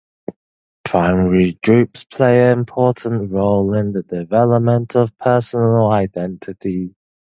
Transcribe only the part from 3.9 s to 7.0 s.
the development of personal identity.